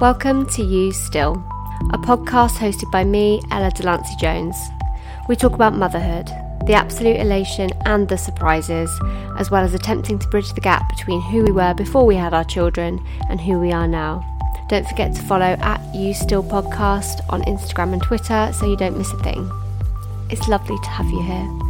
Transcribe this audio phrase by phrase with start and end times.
[0.00, 1.42] Welcome to You Still,
[1.92, 4.56] a podcast hosted by me, Ella Delancey Jones.
[5.28, 6.28] We talk about motherhood,
[6.68, 8.88] the absolute elation and the surprises,
[9.36, 12.32] as well as attempting to bridge the gap between who we were before we had
[12.32, 14.24] our children and who we are now.
[14.68, 18.96] Don't forget to follow at You Still Podcast on Instagram and Twitter so you don't
[18.96, 19.50] miss a thing.
[20.30, 21.67] It's lovely to have you here.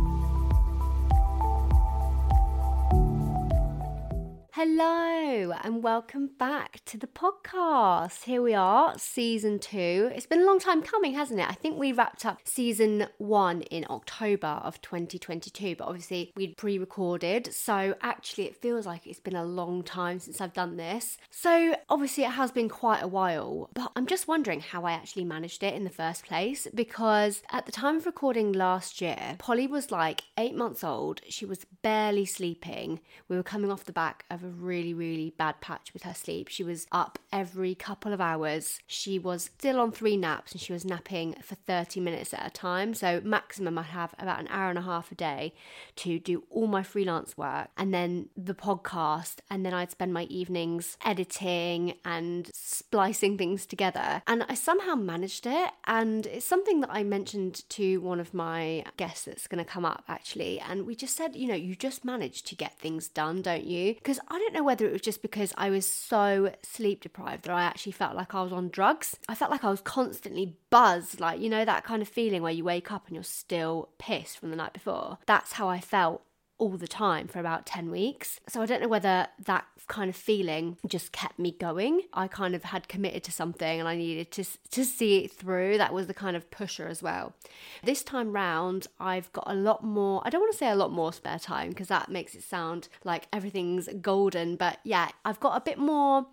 [4.60, 8.24] Hello, and welcome back to the podcast.
[8.24, 10.10] Here we are, season two.
[10.12, 11.48] It's been a long time coming, hasn't it?
[11.48, 16.76] I think we wrapped up season one in October of 2022, but obviously we'd pre
[16.76, 17.54] recorded.
[17.54, 21.18] So actually, it feels like it's been a long time since I've done this.
[21.30, 25.24] So obviously, it has been quite a while, but I'm just wondering how I actually
[25.24, 29.68] managed it in the first place because at the time of recording last year, Polly
[29.68, 31.20] was like eight months old.
[31.28, 32.98] She was barely sleeping.
[33.28, 36.14] We were coming off the back of a a really, really bad patch with her
[36.14, 36.48] sleep.
[36.48, 38.80] She was up every couple of hours.
[38.86, 42.50] She was still on three naps and she was napping for 30 minutes at a
[42.50, 42.94] time.
[42.94, 45.52] So, maximum, I'd have about an hour and a half a day
[45.96, 49.36] to do all my freelance work and then the podcast.
[49.50, 54.22] And then I'd spend my evenings editing and splicing things together.
[54.26, 55.70] And I somehow managed it.
[55.86, 59.84] And it's something that I mentioned to one of my guests that's going to come
[59.84, 60.60] up actually.
[60.60, 63.94] And we just said, you know, you just manage to get things done, don't you?
[63.94, 67.52] Because I don't know whether it was just because I was so sleep deprived that
[67.52, 69.16] I actually felt like I was on drugs.
[69.28, 72.52] I felt like I was constantly buzzed, like, you know, that kind of feeling where
[72.52, 75.18] you wake up and you're still pissed from the night before.
[75.26, 76.22] That's how I felt
[76.58, 78.40] all the time for about 10 weeks.
[78.48, 82.02] So I don't know whether that kind of feeling just kept me going.
[82.12, 85.78] I kind of had committed to something and I needed to to see it through.
[85.78, 87.34] That was the kind of pusher as well.
[87.82, 90.92] This time round, I've got a lot more, I don't want to say a lot
[90.92, 95.56] more spare time because that makes it sound like everything's golden, but yeah, I've got
[95.56, 96.26] a bit more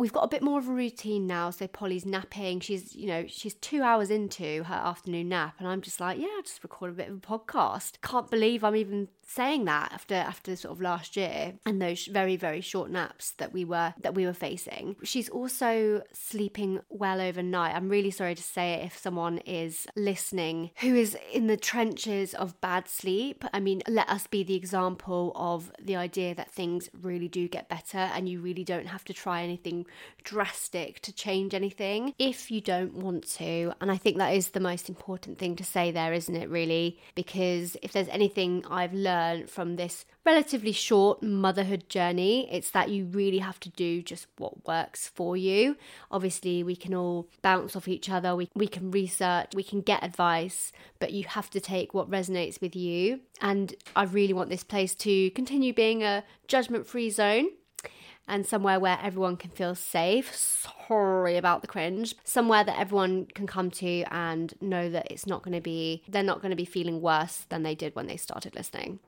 [0.00, 1.50] we've got a bit more of a routine now.
[1.50, 2.60] So Polly's napping.
[2.60, 6.28] She's, you know, she's two hours into her afternoon nap, and I'm just like, yeah,
[6.36, 8.00] I'll just record a bit of a podcast.
[8.02, 12.34] Can't believe I'm even saying that after after sort of last year and those very
[12.34, 14.96] very short naps that we were that we were facing.
[15.04, 17.76] She's also sleeping well overnight.
[17.76, 22.34] I'm really sorry to say it if someone is listening who is in the trenches
[22.34, 23.44] of bad sleep.
[23.52, 27.68] I mean, let us be the example of the idea that things really do get
[27.68, 29.86] better and you really don't have to try anything
[30.24, 33.72] drastic to change anything if you don't want to.
[33.80, 36.98] And I think that is the most important thing to say there, isn't it, really?
[37.14, 42.48] Because if there's anything I've learned from this relatively short motherhood journey.
[42.52, 45.76] It's that you really have to do just what works for you.
[46.10, 50.04] Obviously, we can all bounce off each other, we, we can research, we can get
[50.04, 53.20] advice, but you have to take what resonates with you.
[53.40, 57.48] And I really want this place to continue being a judgment free zone
[58.30, 60.34] and somewhere where everyone can feel safe.
[60.34, 62.14] Sorry about the cringe.
[62.24, 66.22] Somewhere that everyone can come to and know that it's not going to be, they're
[66.22, 69.00] not going to be feeling worse than they did when they started listening.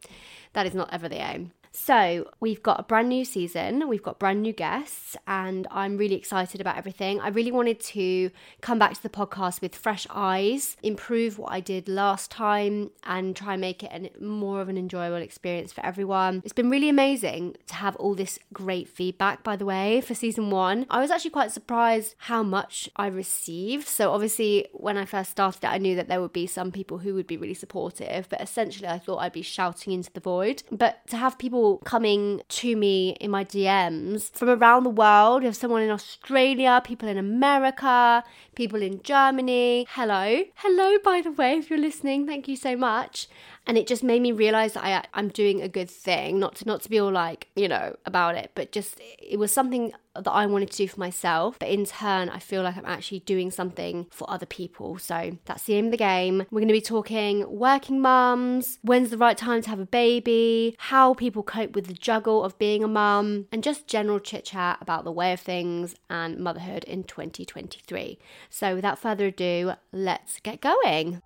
[0.53, 1.53] That is not ever the aim.
[1.75, 6.15] So, we've got a brand new season, we've got brand new guests, and I'm really
[6.15, 7.19] excited about everything.
[7.19, 11.61] I really wanted to come back to the podcast with fresh eyes, improve what I
[11.61, 15.85] did last time, and try and make it an, more of an enjoyable experience for
[15.85, 16.43] everyone.
[16.45, 20.51] It's been really amazing to have all this great feedback, by the way, for season
[20.51, 20.85] one.
[20.91, 23.89] I was actually quite surprised how much I received.
[23.89, 26.99] So, obviously, when I first started it, I knew that there would be some people
[26.99, 30.65] who would be really supportive, but essentially, I thought I'd be shouting into the void.
[30.71, 35.43] But to have people people coming to me in my DMs from around the world.
[35.43, 38.25] You have someone in Australia, people in America,
[38.57, 39.87] people in Germany.
[39.91, 40.43] Hello.
[40.57, 43.29] Hello, by the way, if you're listening, thank you so much
[43.67, 46.67] and it just made me realize that I I'm doing a good thing not to
[46.67, 50.31] not to be all like you know about it but just it was something that
[50.31, 51.59] I wanted to do for myself.
[51.59, 54.99] But in turn I feel like I'm actually doing something for other people.
[54.99, 56.45] So that's the aim of the game.
[56.51, 60.77] We're going to be talking working mums when's the right time to have a baby
[60.79, 64.79] how people cope with the juggle of being a mum and just general chit chat
[64.81, 68.19] about the way of things and motherhood in 2023
[68.51, 71.23] so without further ado let's get going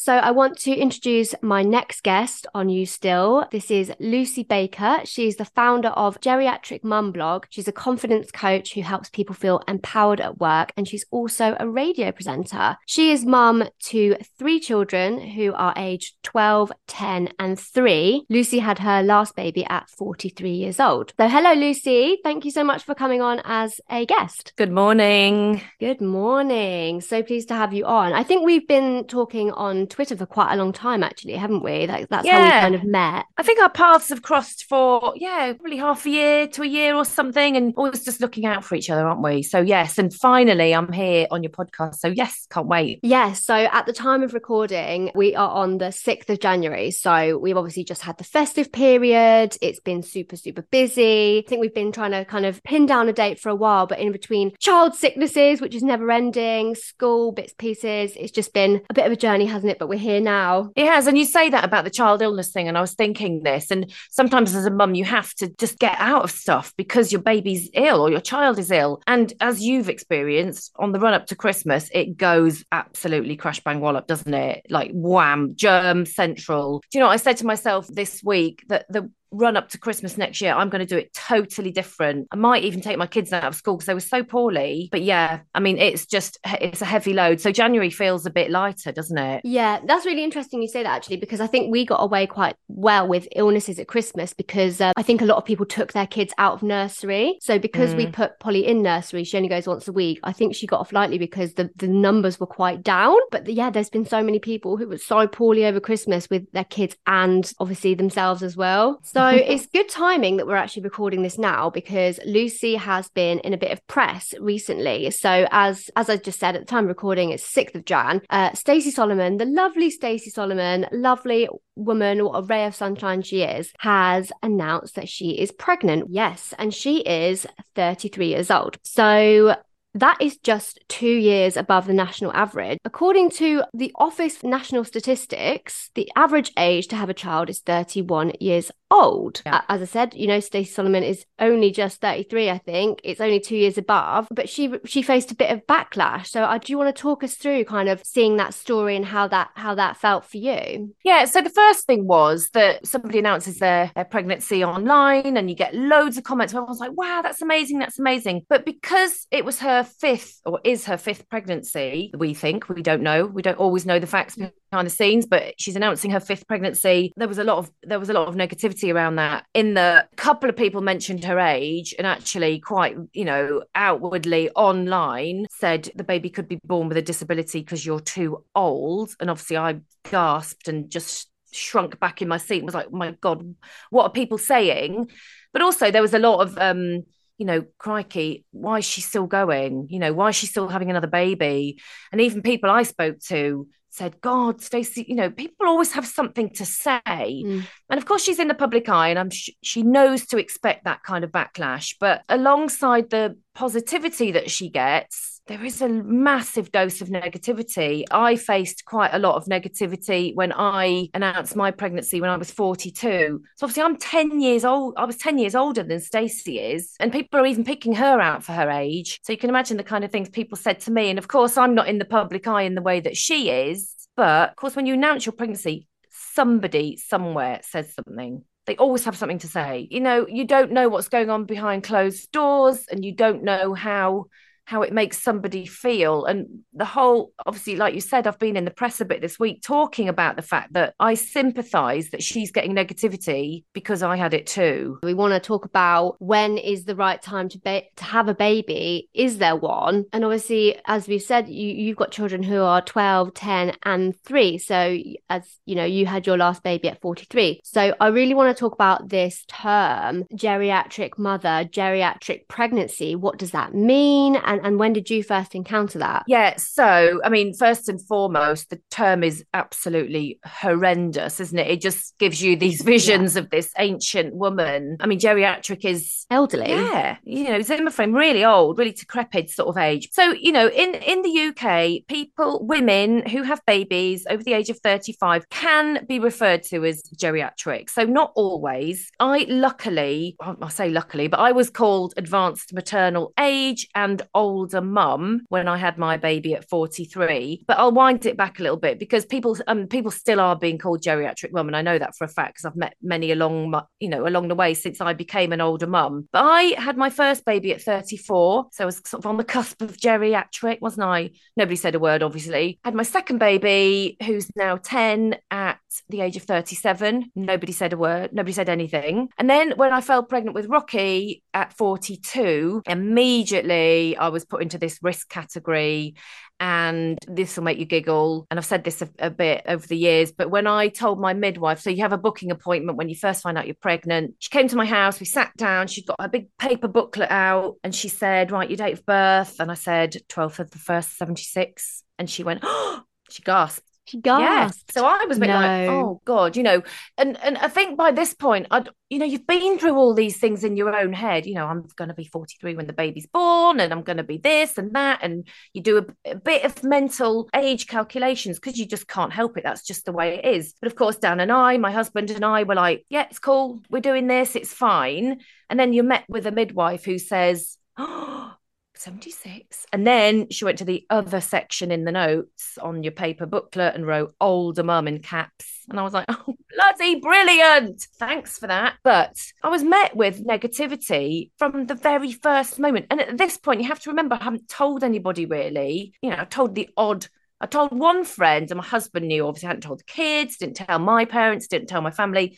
[0.00, 3.48] So, I want to introduce my next guest on You Still.
[3.50, 4.98] This is Lucy Baker.
[5.02, 7.46] She's the founder of Geriatric Mum Blog.
[7.50, 11.68] She's a confidence coach who helps people feel empowered at work, and she's also a
[11.68, 12.76] radio presenter.
[12.86, 18.24] She is mum to three children who are aged 12, 10, and 3.
[18.30, 21.12] Lucy had her last baby at 43 years old.
[21.18, 22.18] So, hello, Lucy.
[22.22, 24.52] Thank you so much for coming on as a guest.
[24.54, 25.60] Good morning.
[25.80, 27.00] Good morning.
[27.00, 28.12] So pleased to have you on.
[28.12, 31.86] I think we've been talking on Twitter for quite a long time, actually, haven't we?
[31.86, 32.38] Like, that's yeah.
[32.38, 33.26] how we kind of met.
[33.36, 36.94] I think our paths have crossed for, yeah, probably half a year to a year
[36.94, 39.42] or something, and always just looking out for each other, aren't we?
[39.42, 39.98] So, yes.
[39.98, 41.96] And finally, I'm here on your podcast.
[41.96, 43.00] So, yes, can't wait.
[43.02, 43.44] Yes.
[43.44, 46.90] So, at the time of recording, we are on the 6th of January.
[46.90, 49.56] So, we've obviously just had the festive period.
[49.60, 51.38] It's been super, super busy.
[51.38, 53.86] I think we've been trying to kind of pin down a date for a while,
[53.86, 58.82] but in between child sicknesses, which is never ending, school bits, pieces, it's just been
[58.90, 59.77] a bit of a journey, hasn't it?
[59.78, 60.70] But we're here now.
[60.76, 61.06] It has.
[61.06, 62.68] And you say that about the child illness thing.
[62.68, 63.70] And I was thinking this.
[63.70, 67.22] And sometimes as a mum, you have to just get out of stuff because your
[67.22, 69.00] baby's ill or your child is ill.
[69.06, 73.80] And as you've experienced on the run up to Christmas, it goes absolutely crash bang
[73.80, 74.66] wallop, doesn't it?
[74.70, 76.82] Like wham, germ central.
[76.90, 80.16] Do you know, I said to myself this week that the run up to Christmas
[80.16, 82.28] next year, I'm going to do it totally different.
[82.30, 84.88] I might even take my kids out of school because they were so poorly.
[84.90, 87.40] But yeah, I mean, it's just, it's a heavy load.
[87.40, 89.42] So January feels a bit lighter, doesn't it?
[89.44, 92.56] Yeah, that's really interesting you say that actually, because I think we got away quite
[92.68, 96.06] well with illnesses at Christmas because uh, I think a lot of people took their
[96.06, 97.38] kids out of nursery.
[97.40, 97.98] So because mm.
[97.98, 100.20] we put Polly in nursery, she only goes once a week.
[100.24, 103.16] I think she got off lightly because the, the numbers were quite down.
[103.30, 106.50] But the, yeah, there's been so many people who were so poorly over Christmas with
[106.52, 109.00] their kids and obviously themselves as well.
[109.02, 113.40] So so it's good timing that we're actually recording this now because Lucy has been
[113.40, 115.10] in a bit of press recently.
[115.10, 118.22] So as as I just said at the time recording, it's 6th of Jan.
[118.30, 123.42] Uh, Stacey Solomon, the lovely Stacey Solomon, lovely woman, what a ray of sunshine she
[123.42, 126.06] is, has announced that she is pregnant.
[126.10, 127.44] Yes, and she is
[127.74, 128.78] 33 years old.
[128.84, 129.56] So
[129.94, 132.78] that is just two years above the national average.
[132.84, 138.32] According to the Office National Statistics, the average age to have a child is 31
[138.38, 139.42] years old.
[139.44, 139.62] Yeah.
[139.68, 143.00] As I said, you know, Stacey Solomon is only just 33, I think.
[143.04, 146.28] It's only two years above, but she she faced a bit of backlash.
[146.28, 149.04] So uh, do you want to talk us through kind of seeing that story and
[149.04, 150.94] how that how that felt for you?
[151.04, 151.24] Yeah.
[151.26, 155.74] So the first thing was that somebody announces their, their pregnancy online and you get
[155.74, 156.52] loads of comments.
[156.52, 157.78] where Everyone's like, wow, that's amazing.
[157.78, 158.46] That's amazing.
[158.48, 163.02] But because it was her fifth or is her fifth pregnancy, we think, we don't
[163.02, 163.26] know.
[163.26, 167.12] We don't always know the facts behind the scenes, but she's announcing her fifth pregnancy.
[167.16, 169.46] There was a lot of there was a lot of negativity around that.
[169.54, 175.46] In the couple of people mentioned her age and actually quite, you know, outwardly online
[175.50, 179.10] said the baby could be born with a disability because you're too old.
[179.20, 179.80] And obviously I
[180.10, 183.54] gasped and just shrunk back in my seat and was like, oh my God,
[183.90, 185.10] what are people saying?
[185.52, 187.04] But also there was a lot of um
[187.38, 189.86] you know, crikey, why is she still going?
[189.90, 191.80] You know, why is she still having another baby?
[192.10, 196.50] And even people I spoke to said, God, Stacey, you know, people always have something
[196.50, 197.00] to say.
[197.06, 197.64] Mm.
[197.90, 200.84] And of course, she's in the public eye and I'm sh- she knows to expect
[200.84, 201.96] that kind of backlash.
[201.98, 208.04] But alongside the positivity that she gets, there is a massive dose of negativity.
[208.10, 212.50] I faced quite a lot of negativity when I announced my pregnancy when I was
[212.50, 213.42] 42.
[213.56, 214.94] So obviously I'm 10 years old.
[214.98, 218.44] I was 10 years older than Stacey is, and people are even picking her out
[218.44, 219.20] for her age.
[219.22, 221.08] So you can imagine the kind of things people said to me.
[221.08, 223.94] And of course, I'm not in the public eye in the way that she is.
[224.16, 229.16] But of course, when you announce your pregnancy, somebody somewhere says something they always have
[229.16, 229.88] something to say.
[229.90, 233.72] You know, you don't know what's going on behind closed doors and you don't know
[233.72, 234.26] how
[234.68, 236.26] how it makes somebody feel.
[236.26, 239.38] And the whole, obviously, like you said, I've been in the press a bit this
[239.38, 244.34] week talking about the fact that I sympathize that she's getting negativity because I had
[244.34, 244.98] it too.
[245.02, 248.34] We want to talk about when is the right time to, ba- to have a
[248.34, 249.08] baby?
[249.14, 250.04] Is there one?
[250.12, 254.58] And obviously, as we said, you, you've got children who are 12, 10, and three.
[254.58, 254.98] So,
[255.30, 257.62] as you know, you had your last baby at 43.
[257.64, 263.16] So, I really want to talk about this term geriatric mother, geriatric pregnancy.
[263.16, 264.36] What does that mean?
[264.36, 266.24] And and, and when did you first encounter that?
[266.26, 271.68] Yeah, so I mean, first and foremost, the term is absolutely horrendous, isn't it?
[271.68, 273.42] It just gives you these visions yeah.
[273.42, 274.96] of this ancient woman.
[275.00, 276.70] I mean, geriatric is elderly.
[276.70, 280.08] Yeah, you know, Zimmer frame, really old, really decrepit sort of age.
[280.12, 284.70] So, you know, in in the UK, people, women who have babies over the age
[284.70, 287.90] of 35 can be referred to as geriatric.
[287.90, 289.10] So not always.
[289.20, 294.80] I luckily, I say luckily, but I was called advanced maternal age and old older
[294.80, 297.64] mum when I had my baby at 43.
[297.66, 300.78] But I'll wind it back a little bit because people um people still are being
[300.78, 303.80] called geriatric mum, and I know that for a fact because I've met many along
[304.00, 306.28] you know along the way since I became an older mum.
[306.32, 309.44] But I had my first baby at 34, so I was sort of on the
[309.44, 311.30] cusp of geriatric, wasn't I?
[311.56, 312.78] Nobody said a word, obviously.
[312.84, 315.77] Had my second baby, who's now 10, at
[316.08, 317.32] the age of 37.
[317.34, 319.28] Nobody said a word, nobody said anything.
[319.38, 324.78] And then when I fell pregnant with Rocky at 42, immediately I was put into
[324.78, 326.14] this risk category
[326.60, 328.46] and this will make you giggle.
[328.50, 331.32] And I've said this a, a, bit over the years, but when I told my
[331.32, 334.50] midwife, so you have a booking appointment when you first find out you're pregnant, she
[334.50, 337.94] came to my house, we sat down, she'd got a big paper booklet out, and
[337.94, 339.60] she said, Right, your date of birth.
[339.60, 342.02] And I said, 12th of the first, 76.
[342.18, 343.87] And she went, Oh, she gasped.
[344.08, 344.84] She gasped.
[344.94, 345.00] Yeah.
[345.00, 345.54] So I was a bit no.
[345.54, 346.82] like, oh God, you know,
[347.18, 350.38] and and I think by this point, I'd you know, you've been through all these
[350.38, 351.46] things in your own head.
[351.46, 354.22] You know, I'm going to be 43 when the baby's born, and I'm going to
[354.22, 358.78] be this and that, and you do a, a bit of mental age calculations because
[358.78, 359.64] you just can't help it.
[359.64, 360.74] That's just the way it is.
[360.80, 363.82] But of course, Dan and I, my husband and I, were like, yeah, it's cool.
[363.90, 364.56] We're doing this.
[364.56, 365.40] It's fine.
[365.70, 368.54] And then you're met with a midwife who says, oh
[368.98, 369.86] 76.
[369.92, 373.94] And then she went to the other section in the notes on your paper booklet
[373.94, 375.84] and wrote older mum in caps.
[375.88, 378.06] And I was like, oh, bloody brilliant.
[378.18, 378.96] Thanks for that.
[379.04, 383.06] But I was met with negativity from the very first moment.
[383.10, 386.14] And at this point, you have to remember, I haven't told anybody really.
[386.22, 387.26] You know, I told the odd
[387.60, 389.44] I told one friend, and my husband knew.
[389.44, 392.56] Obviously, I hadn't told the kids, didn't tell my parents, didn't tell my family.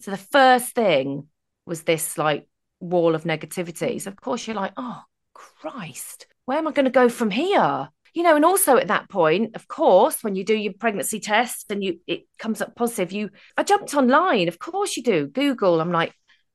[0.00, 1.26] So the first thing
[1.66, 2.46] was this like
[2.80, 4.00] wall of negativity.
[4.00, 5.02] So of course you're like, oh
[5.38, 7.88] Christ, where am I going to go from here?
[8.12, 11.70] You know, and also at that point, of course, when you do your pregnancy test
[11.70, 15.28] and you it comes up positive, you I jumped online, of course you do.
[15.28, 16.12] Google, I'm like,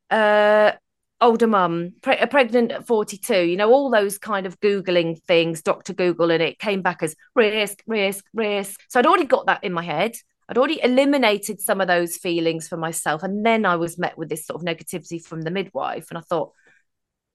[0.10, 0.74] uh
[1.22, 5.94] older mum, pre- pregnant at 42, you know, all those kind of Googling things, Dr.
[5.94, 8.82] Google, and it came back as risk, risk, risk.
[8.90, 10.16] So I'd already got that in my head.
[10.50, 13.24] I'd already eliminated some of those feelings for myself.
[13.24, 16.08] And then I was met with this sort of negativity from the midwife.
[16.10, 16.52] And I thought,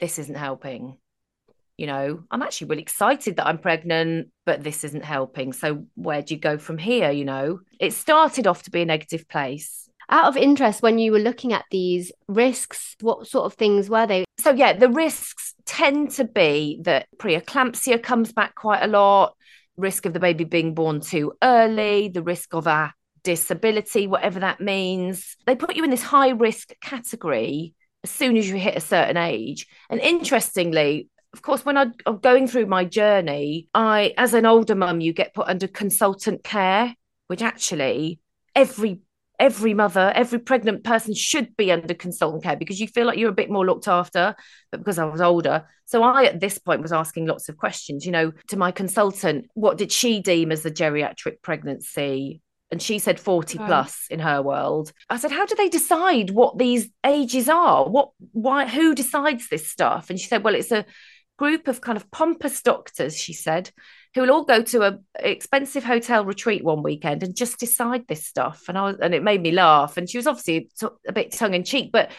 [0.01, 0.99] this isn't helping
[1.79, 5.53] you know, I'm actually really excited that I'm pregnant, but this isn't helping.
[5.53, 7.11] So where do you go from here?
[7.11, 9.89] You know, it started off to be a negative place.
[10.11, 14.07] Out of interest, when you were looking at these risks, what sort of things were
[14.07, 14.25] they?
[14.39, 19.37] So, yeah, the risks tend to be that preeclampsia comes back quite a lot,
[19.77, 22.93] risk of the baby being born too early, the risk of a
[23.23, 25.37] disability, whatever that means.
[25.47, 29.19] They put you in this high risk category as soon as you hit a certain
[29.19, 29.67] age.
[29.91, 34.75] And interestingly, of course, when I, am going through my journey, I, as an older
[34.75, 36.95] mum, you get put under consultant care,
[37.27, 38.21] which actually
[38.55, 39.01] every
[39.39, 43.31] every mother, every pregnant person should be under consultant care because you feel like you're
[43.31, 44.35] a bit more looked after.
[44.73, 48.05] But because I was older, so I at this point was asking lots of questions.
[48.05, 52.43] You know, to my consultant, what did she deem as a geriatric pregnancy?
[52.71, 56.59] and she said 40 plus in her world i said how do they decide what
[56.59, 60.85] these ages are what why who decides this stuff and she said well it's a
[61.39, 63.71] group of kind of pompous doctors, she said,
[64.15, 68.27] who will all go to a expensive hotel retreat one weekend and just decide this
[68.27, 68.65] stuff.
[68.69, 69.97] And I was, and it made me laugh.
[69.97, 70.69] And she was obviously
[71.07, 72.11] a bit tongue in cheek, but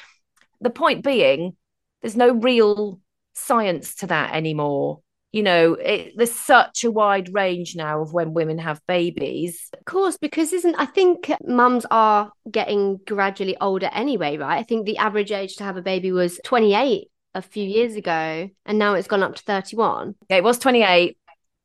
[0.62, 1.56] the point being,
[2.02, 3.00] there's no real
[3.34, 5.02] science to that anymore.
[5.32, 9.70] You know, it, there's such a wide range now of when women have babies.
[9.78, 14.58] Of course, because isn't I think mums are getting gradually older anyway, right?
[14.58, 17.10] I think the average age to have a baby was 28
[17.40, 21.18] a few years ago and now it's gone up to 31 yeah it was 28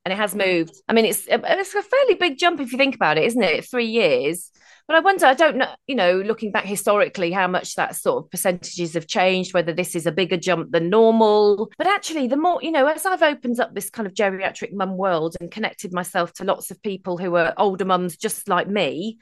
[0.04, 0.74] and it has moved.
[0.88, 3.42] I mean it's uh, it's a fairly big jump if you think about it isn't
[3.42, 3.64] it?
[3.64, 4.50] Three years.
[4.86, 8.22] But i wonder i don't know you know looking back historically how much that sort
[8.22, 11.70] of percentages have changed whether this is a bigger jump than normal.
[11.78, 14.96] But actually the more you know as i've opened up this kind of geriatric mum
[14.98, 19.18] world and connected myself to lots of people who are older mums just like me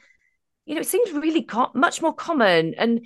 [0.65, 2.73] you know it seems really co- much more common.
[2.75, 3.05] And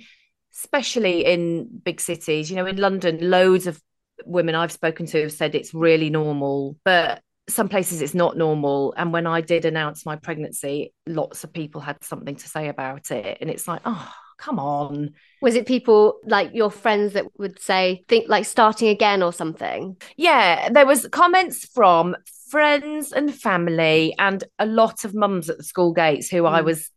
[0.58, 2.50] especially in big cities.
[2.50, 3.80] You know, in London, loads of
[4.24, 8.92] women I've spoken to have said it's really normal, but some places it's not normal.
[8.96, 13.10] And when I did announce my pregnancy, lots of people had something to say about
[13.10, 13.38] it.
[13.40, 15.14] And it's like, oh, come on.
[15.40, 19.96] Was it people like your friends that would say, think like starting again or something?
[20.16, 22.16] Yeah, there was comments from
[22.50, 26.48] friends and family and a lot of mums at the school gates who mm.
[26.48, 26.90] I was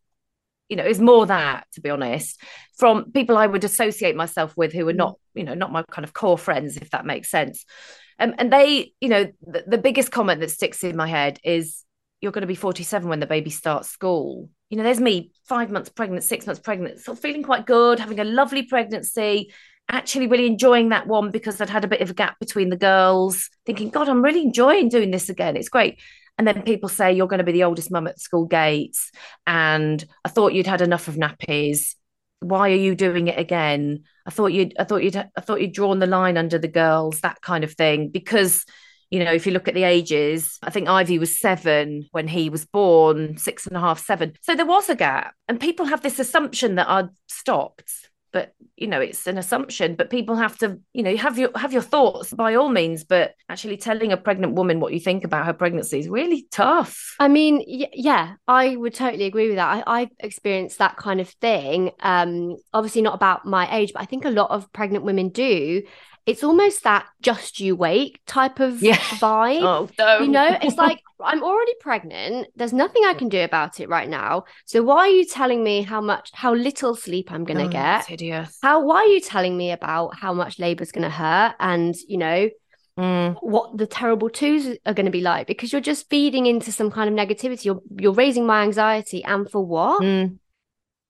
[0.71, 2.41] you know, it's more that, to be honest,
[2.77, 6.05] from people I would associate myself with who are not, you know, not my kind
[6.05, 7.65] of core friends, if that makes sense.
[8.17, 11.83] Um, and they, you know, the, the biggest comment that sticks in my head is,
[12.21, 14.49] you're going to be 47 when the baby starts school.
[14.69, 17.99] You know, there's me five months pregnant, six months pregnant, sort of feeling quite good,
[17.99, 19.51] having a lovely pregnancy,
[19.89, 22.77] actually really enjoying that one because I'd had a bit of a gap between the
[22.77, 25.57] girls, thinking, God, I'm really enjoying doing this again.
[25.57, 25.99] It's great.
[26.41, 29.11] And then people say you're going to be the oldest mum at school gates.
[29.45, 31.93] And I thought you'd had enough of nappies.
[32.39, 34.05] Why are you doing it again?
[34.25, 37.19] I thought you'd I thought you'd I thought you'd drawn the line under the girls,
[37.19, 38.09] that kind of thing.
[38.09, 38.65] Because
[39.11, 42.49] You know, if you look at the ages, I think Ivy was seven when he
[42.49, 44.33] was born, six and a half, seven.
[44.41, 45.35] So there was a gap.
[45.49, 50.09] And people have this assumption that I'd stopped but you know it's an assumption but
[50.09, 53.77] people have to you know have your have your thoughts by all means but actually
[53.77, 57.15] telling a pregnant woman what you think about her pregnancy is really tough.
[57.19, 59.83] I mean y- yeah i would totally agree with that.
[59.87, 64.05] I, I experienced that kind of thing um obviously not about my age but i
[64.05, 65.83] think a lot of pregnant women do
[66.25, 68.95] it's almost that just you wait type of yeah.
[68.95, 69.61] vibe.
[69.63, 70.19] Oh, no.
[70.19, 72.47] You know, it's like I'm already pregnant.
[72.55, 74.45] There's nothing I can do about it right now.
[74.65, 78.05] So why are you telling me how much, how little sleep I'm gonna oh, get?
[78.05, 78.57] hideous.
[78.61, 78.83] How?
[78.85, 81.55] Why are you telling me about how much labor's gonna hurt?
[81.59, 82.49] And you know.
[82.99, 83.37] Mm.
[83.39, 86.91] What the terrible twos are going to be like because you're just feeding into some
[86.91, 87.63] kind of negativity.
[87.63, 90.01] You're you're raising my anxiety, and for what?
[90.01, 90.37] Mm.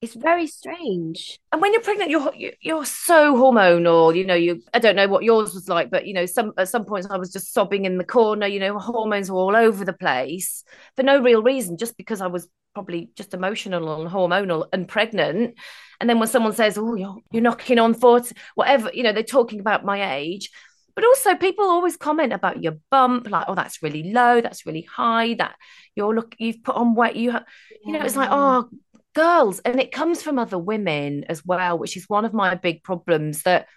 [0.02, 1.40] It's very strange.
[1.52, 4.16] And when you're pregnant, you're you're so hormonal.
[4.16, 6.70] You know, you I don't know what yours was like, but you know, some at
[6.70, 8.48] some points I was just sobbing in the corner.
[8.48, 10.64] You know, hormones were all over the place
[10.96, 15.56] for no real reason, just because I was probably just emotional and hormonal and pregnant.
[16.00, 19.22] And then when someone says, "Oh, you're you're knocking on forty, whatever," you know, they're
[19.22, 20.50] talking about my age.
[20.96, 24.42] But also, people always comment about your bump, like, "Oh, that's really low.
[24.42, 25.36] That's really high.
[25.36, 25.56] That
[25.96, 27.16] you're look, you've put on weight.
[27.16, 27.46] You, have,
[27.86, 28.68] you know, it's like, oh
[29.14, 32.84] girls and it comes from other women as well which is one of my big
[32.84, 33.68] problems that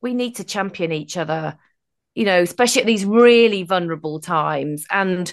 [0.00, 1.56] we need to champion each other
[2.14, 5.32] you know especially at these really vulnerable times and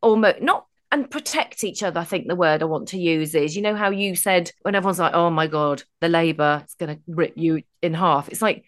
[0.00, 3.54] almost not and protect each other i think the word i want to use is
[3.56, 6.96] you know how you said when everyone's like oh my god the labor is going
[6.96, 8.28] to rip you in half.
[8.28, 8.64] It's like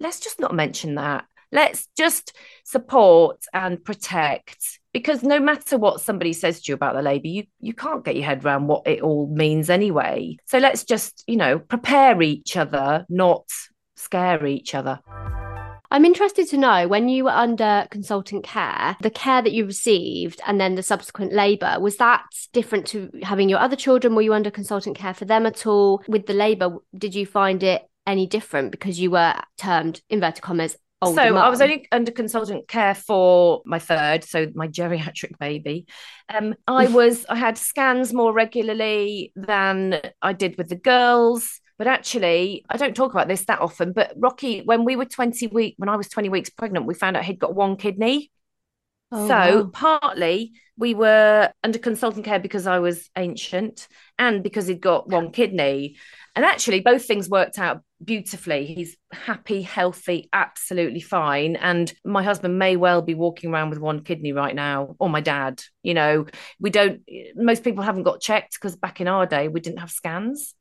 [0.00, 1.26] let's just not mention that.
[1.52, 7.02] Let's just support and protect because no matter what somebody says to you about the
[7.02, 10.36] labour, you you can't get your head around what it all means anyway.
[10.46, 13.44] So let's just, you know, prepare each other, not
[13.96, 15.00] scare each other.
[15.90, 20.40] I'm interested to know when you were under consultant care, the care that you received
[20.46, 24.14] and then the subsequent labour, was that different to having your other children?
[24.14, 26.02] Were you under consultant care for them at all?
[26.08, 30.76] With the labour, did you find it any different because you were termed, inverted commas,
[31.06, 31.36] so mum.
[31.36, 35.86] I was only under consultant care for my third, so my geriatric baby.
[36.32, 41.60] Um, I was I had scans more regularly than I did with the girls.
[41.76, 43.92] But actually, I don't talk about this that often.
[43.92, 47.16] But Rocky, when we were 20 week, when I was 20 weeks pregnant, we found
[47.16, 48.30] out he'd got one kidney.
[49.12, 49.70] Oh, so wow.
[49.72, 53.86] partly we were under consultant care because I was ancient
[54.18, 55.96] and because he'd got one kidney.
[56.34, 58.66] And actually, both things worked out beautifully.
[58.66, 61.54] He's happy, healthy, absolutely fine.
[61.54, 65.20] And my husband may well be walking around with one kidney right now, or my
[65.20, 65.62] dad.
[65.84, 66.26] You know,
[66.58, 67.02] we don't,
[67.36, 70.54] most people haven't got checked because back in our day, we didn't have scans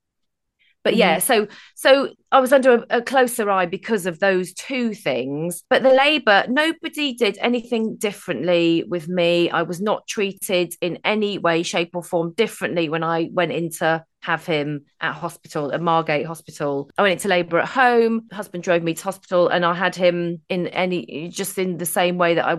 [0.83, 1.25] but yeah mm-hmm.
[1.25, 5.63] so so i was under a, a, closer eye because of those two things.
[5.69, 9.49] But the labor nobody did anything differently with me.
[9.49, 14.03] I was not treated in any way shape or form differently when i went into
[14.21, 16.89] have him at hospital at margate hospital.
[16.97, 18.29] I went into labor at home.
[18.31, 22.17] Husband drove me to hospital and i had him in any just in the same
[22.17, 22.57] way that i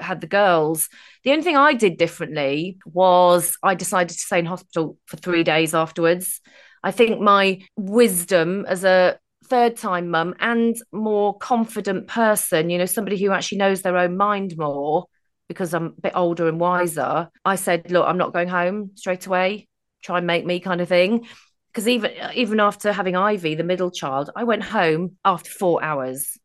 [0.00, 0.88] had the girls.
[1.24, 5.42] The only thing i did differently was i decided to stay in hospital for three
[5.42, 6.40] days afterwards
[6.82, 12.86] I think my wisdom as a third time mum and more confident person, you know,
[12.86, 15.06] somebody who actually knows their own mind more
[15.48, 19.26] because I'm a bit older and wiser, I said, look, I'm not going home straight
[19.26, 19.68] away.
[20.02, 21.26] Try and make me kind of thing.
[21.68, 26.38] Because even even after having Ivy, the middle child, I went home after four hours.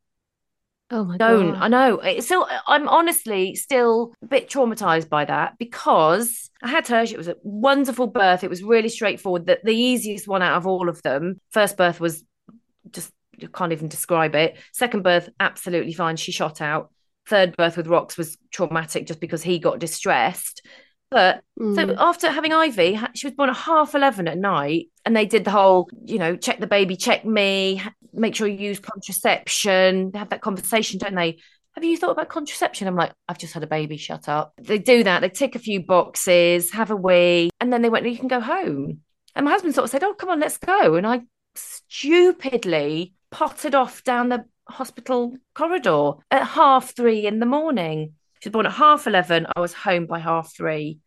[0.91, 1.53] Oh my don't.
[1.53, 1.63] God.
[1.63, 2.19] I know.
[2.19, 7.01] Still I'm honestly still a bit traumatized by that because I had her.
[7.01, 8.43] It was a wonderful birth.
[8.43, 9.47] It was really straightforward.
[9.47, 11.39] That the easiest one out of all of them.
[11.51, 12.23] First birth was
[12.91, 14.57] just you can't even describe it.
[14.73, 16.17] Second birth, absolutely fine.
[16.17, 16.91] She shot out.
[17.27, 20.65] Third birth with rocks was traumatic just because he got distressed.
[21.11, 21.75] But mm.
[21.75, 25.43] so after having Ivy, she was born at half 11 at night, and they did
[25.43, 27.81] the whole, you know, check the baby, check me,
[28.13, 30.11] make sure you use contraception.
[30.11, 31.39] They have that conversation, don't they?
[31.75, 32.87] Have you thought about contraception?
[32.87, 34.53] I'm like, I've just had a baby, shut up.
[34.57, 38.09] They do that, they tick a few boxes, have a wee, and then they went,
[38.09, 39.01] You can go home.
[39.35, 40.95] And my husband sort of said, Oh, come on, let's go.
[40.95, 41.21] And I
[41.55, 48.13] stupidly potted off down the hospital corridor at half three in the morning.
[48.41, 49.47] She was born at half 11.
[49.55, 50.99] I was home by half three.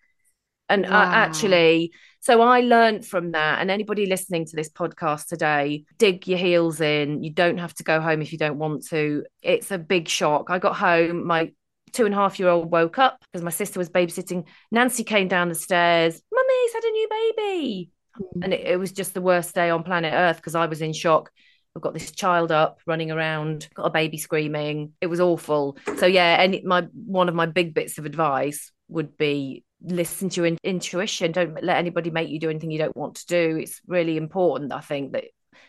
[0.69, 1.01] And wow.
[1.01, 3.61] I actually, so I learned from that.
[3.61, 7.23] And anybody listening to this podcast today, dig your heels in.
[7.23, 9.25] You don't have to go home if you don't want to.
[9.43, 10.49] It's a big shock.
[10.49, 11.53] I got home, my
[11.93, 14.47] two and a half year old woke up because my sister was babysitting.
[14.71, 16.21] Nancy came down the stairs.
[16.33, 17.91] Mummy's had a new baby.
[18.21, 18.45] Mm.
[18.45, 20.93] And it, it was just the worst day on planet Earth because I was in
[20.93, 21.31] shock.
[21.77, 24.93] I've got this child up running around, got a baby screaming.
[25.01, 25.77] It was awful.
[25.99, 30.41] So yeah, any my one of my big bits of advice would be listen to
[30.41, 31.33] your in- intuition.
[31.33, 33.59] Don't let anybody make you do anything you don't want to do.
[33.61, 35.25] It's really important, I think, that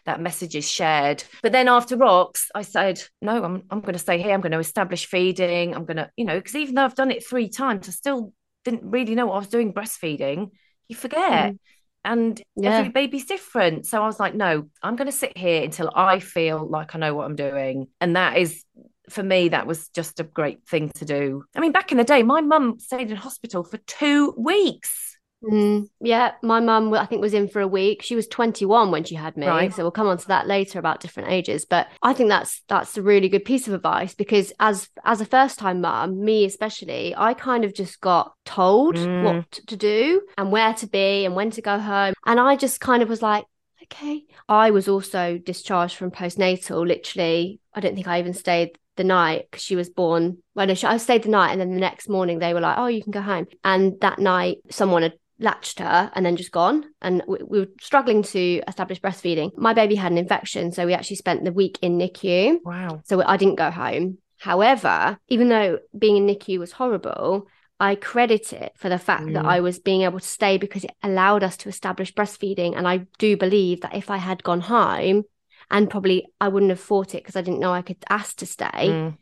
[0.06, 1.24] that message is shared.
[1.42, 4.34] But then after rocks, I said, no, I'm I'm going to stay here.
[4.34, 5.74] I'm going to establish feeding.
[5.74, 8.34] I'm going to, you know, because even though I've done it three times, I still
[8.64, 10.52] didn't really know what I was doing breastfeeding.
[10.88, 11.54] You forget.
[11.54, 11.60] Mm.
[12.06, 12.78] And yeah.
[12.78, 13.88] every baby's different.
[13.88, 17.00] So I was like, no, I'm going to sit here until I feel like I
[17.00, 17.88] know what I'm doing.
[18.00, 18.64] And that is
[19.10, 21.44] for me, that was just a great thing to do.
[21.56, 25.15] I mean, back in the day, my mum stayed in hospital for two weeks.
[25.46, 28.02] Mm, yeah, my mum, I think, was in for a week.
[28.02, 29.74] She was 21 when she had me, right.
[29.74, 31.66] so we'll come on to that later about different ages.
[31.66, 35.26] But I think that's that's a really good piece of advice because as as a
[35.26, 39.24] first time mum, me especially, I kind of just got told mm.
[39.24, 42.80] what to do and where to be and when to go home, and I just
[42.80, 43.46] kind of was like,
[43.84, 44.24] okay.
[44.50, 46.88] I was also discharged from postnatal.
[46.88, 50.38] Literally, I don't think I even stayed the night because she was born.
[50.54, 52.88] Well, no, I stayed the night, and then the next morning they were like, "Oh,
[52.88, 56.86] you can go home." And that night, someone had latched her and then just gone.
[57.02, 59.58] And we, we, were struggling to establish breastfeeding.
[59.58, 62.60] My baby had an infection, so we actually spent the week in NICU.
[62.64, 63.02] Wow.
[63.06, 64.18] So I didn't go home.
[64.40, 67.48] However, even though being in NICU was horrible,
[67.80, 69.34] I credit it for the fact mm.
[69.34, 72.78] that I was being able to stay because it allowed us to establish breastfeeding.
[72.78, 75.24] And I do believe that if I had gone home,
[75.72, 78.46] and probably I wouldn't have fought it because I didn't know I could ask to
[78.46, 79.18] stay, mm.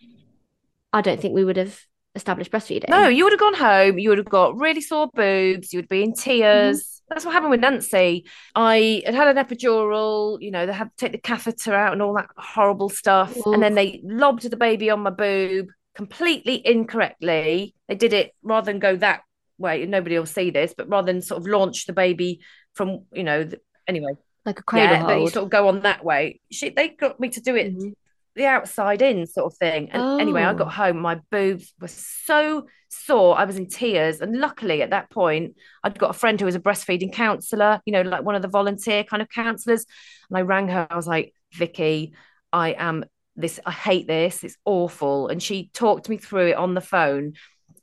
[0.92, 1.80] I don't think we would have
[2.16, 2.90] established breastfeeding.
[2.90, 3.98] No, you would have gone home.
[3.98, 5.74] You would have got really sore boobs.
[5.74, 6.80] You would be in tears.
[6.80, 6.90] Mm-hmm.
[7.10, 8.26] That's what happened with Nancy.
[8.56, 10.42] I had had an epidural.
[10.42, 13.36] You know, they had to take the catheter out and all that horrible stuff.
[13.46, 13.54] Ooh.
[13.54, 17.76] And then they lobbed the baby on my boob completely incorrectly.
[17.88, 19.22] They did it rather than go that
[19.58, 19.86] way.
[19.86, 22.42] Nobody will see this, but rather than sort of launch the baby
[22.74, 24.14] from, you know, the, anyway.
[24.46, 25.28] Like a cradle yeah, hold.
[25.28, 26.42] They sort of go on that way.
[26.52, 27.90] She, they got me to do it mm-hmm
[28.36, 29.90] the outside in sort of thing.
[29.92, 30.18] And oh.
[30.18, 30.72] anyway, I got oh.
[30.72, 33.38] home, my boobs were so sore.
[33.38, 34.22] I was in tears.
[34.22, 37.94] And luckily at that point, I'd got a friend who was a breastfeeding counselor, you
[37.94, 39.86] know, like one of the volunteer kind of counselors.
[40.30, 40.88] And I rang her.
[40.90, 42.14] I was like, Vicky,
[42.52, 44.44] I am this, I hate this.
[44.44, 45.28] It's awful.
[45.28, 47.34] And she talked me through it on the phone.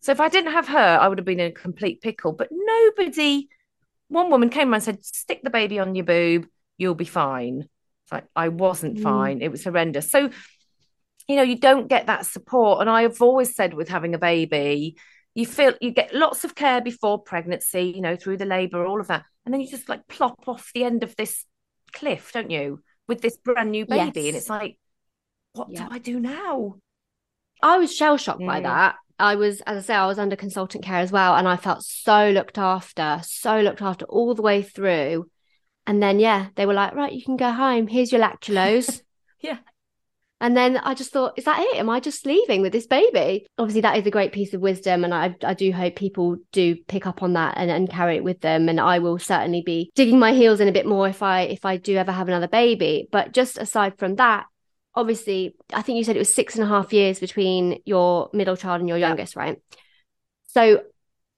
[0.00, 2.32] So if I didn't have her, I would have been in a complete pickle.
[2.32, 3.48] But nobody,
[4.08, 6.46] one woman came and said, stick the baby on your boob,
[6.78, 7.68] you'll be fine.
[8.10, 9.02] Like I wasn't mm.
[9.02, 9.42] fine.
[9.42, 10.10] It was horrendous.
[10.10, 10.30] So,
[11.28, 12.80] you know, you don't get that support.
[12.80, 14.96] And I've always said with having a baby,
[15.34, 19.00] you feel you get lots of care before pregnancy, you know, through the labor, all
[19.00, 19.24] of that.
[19.44, 21.44] And then you just like plop off the end of this
[21.92, 22.82] cliff, don't you?
[23.06, 24.22] With this brand new baby.
[24.22, 24.26] Yes.
[24.28, 24.78] And it's like,
[25.52, 25.86] what yeah.
[25.86, 26.76] do I do now?
[27.62, 28.46] I was shell shocked mm.
[28.46, 28.96] by that.
[29.18, 31.36] I was, as I say, I was under consultant care as well.
[31.36, 35.28] And I felt so looked after, so looked after all the way through.
[35.90, 37.88] And then, yeah, they were like, right, you can go home.
[37.88, 39.02] Here's your lactulose.
[39.40, 39.58] yeah.
[40.40, 41.78] And then I just thought, is that it?
[41.78, 43.44] Am I just leaving with this baby?
[43.58, 45.02] Obviously, that is a great piece of wisdom.
[45.02, 48.22] And I, I do hope people do pick up on that and, and carry it
[48.22, 48.68] with them.
[48.68, 51.64] And I will certainly be digging my heels in a bit more if I if
[51.64, 53.08] I do ever have another baby.
[53.10, 54.46] But just aside from that,
[54.94, 58.56] obviously, I think you said it was six and a half years between your middle
[58.56, 59.42] child and your youngest, yeah.
[59.42, 59.62] right?
[60.44, 60.84] So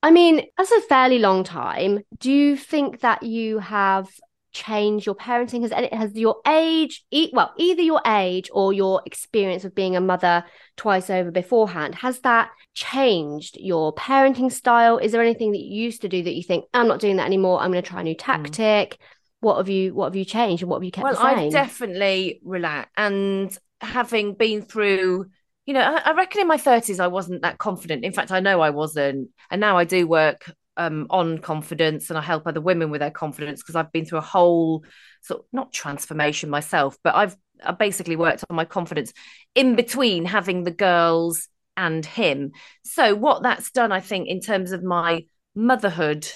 [0.03, 2.01] I mean, that's a fairly long time.
[2.19, 4.11] Do you think that you have
[4.53, 5.63] change your parenting?
[5.63, 10.45] Has has your age, well, either your age or your experience of being a mother
[10.77, 14.99] twice over beforehand, has that changed your parenting style?
[14.99, 17.27] Is there anything that you used to do that you think I'm not doing that
[17.27, 17.61] anymore?
[17.61, 18.19] I'm going to try a new hmm.
[18.19, 18.95] tactic.
[18.95, 18.99] Mm.
[19.41, 21.05] What have you What have you changed, and what have you kept?
[21.05, 25.27] Well, I've definitely relaxed, and having been through
[25.67, 28.05] you know, I, I, reckon in my 30s I wasn't that confident.
[28.05, 29.31] In fact, I know I wasn't.
[29.49, 33.11] And now I do work um, on confidence and I help other women with their
[33.11, 34.85] confidence because I've been through a whole
[35.23, 39.13] sort of not transformation myself, but I've I basically worked on my confidence
[39.55, 42.53] in between having the girls and him.
[42.85, 46.27] So what that's done, I think, in terms of my motherhood,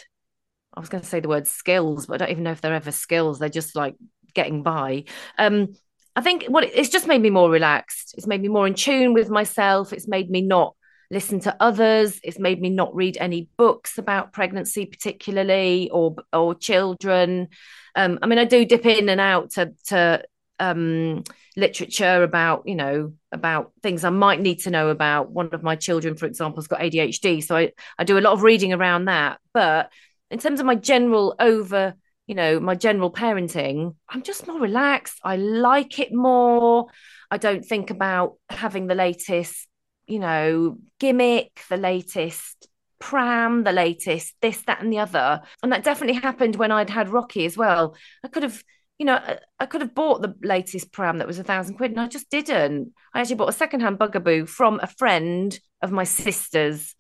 [0.75, 2.75] I was going to say the word skills, but I don't even know if they're
[2.75, 3.39] ever skills.
[3.39, 3.97] They're just like
[4.35, 5.05] getting by.
[5.39, 5.75] Um,
[6.15, 8.15] I think what it's just made me more relaxed.
[8.17, 9.93] It's made me more in tune with myself.
[9.93, 10.75] It's made me not
[11.11, 12.21] listen to others.
[12.23, 17.49] It's made me not read any books about pregnancy, particularly or or children.
[17.95, 20.23] Um, I mean, I do dip in and out to to
[20.59, 21.25] um,
[21.57, 25.31] literature about you know about things I might need to know about.
[25.31, 28.33] One of my children, for example, has got ADHD, so I I do a lot
[28.33, 29.39] of reading around that.
[29.53, 29.91] But
[30.31, 31.95] in terms of my general over
[32.27, 36.87] you know my general parenting i'm just more relaxed i like it more
[37.31, 39.69] i don't think about having the latest
[40.07, 45.43] you know, gimmick, the latest pram, the latest this, that, and the other.
[45.63, 47.97] And that definitely happened when I'd had Rocky as well.
[48.25, 48.63] I could have
[48.99, 49.21] you know,
[49.61, 52.31] I could have bought the latest pram that was a thousand quid and I just
[52.31, 52.95] didn't.
[53.13, 56.95] I actually bought a secondhand bugaboo from a friend of my sister's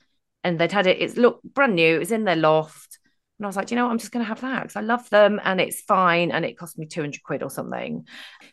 [0.45, 2.99] and they'd had it, it's looked brand new, it was in their loft.
[3.39, 3.93] And I was like, you know what?
[3.93, 6.31] I'm just going to have that because I love them and it's fine.
[6.31, 8.07] And it cost me 200 quid or something.